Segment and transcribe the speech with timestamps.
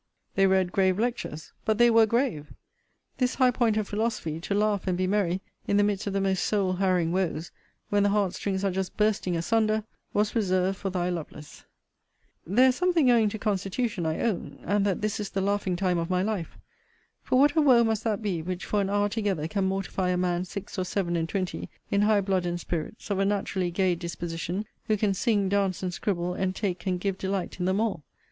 [0.33, 2.51] They read grave lectures; but they were grave.
[3.19, 6.19] This high point of philosophy, to laugh and be merry in the midst of the
[6.19, 7.51] most soul harrowing woes,
[7.89, 11.65] when the heart strings are just bursting asunder, was reserved for thy Lovelace.
[12.47, 15.99] There is something owing to constitution, I own; and that this is the laughing time
[15.99, 16.57] of my life.
[17.21, 20.17] For what a woe must that be, which for an hour together can mortify a
[20.17, 23.93] man six or seven and twenty, in high blood and spirits, of a naturally gay
[23.93, 28.03] disposition, who can sing, dance, and scribble, and take and give delight in them all?